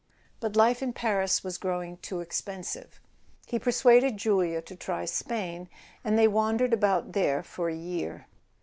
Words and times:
But 0.39 0.55
life 0.55 0.81
in 0.81 0.93
Paris 0.93 1.43
was 1.43 1.59
growing 1.59 1.97
too 1.97 2.21
expensive. 2.21 2.99
He 3.45 3.59
persuaded 3.59 4.17
Julia 4.17 4.59
to 4.63 4.75
try 4.75 5.05
Spain, 5.05 5.69
and 6.03 6.17
they 6.17 6.27
wandered 6.27 6.73
about 6.73 7.11
there 7.13 7.43
for 7.43 7.69
a 7.69 7.75
year. 7.75 8.25